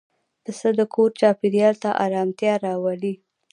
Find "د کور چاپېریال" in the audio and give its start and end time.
0.79-1.75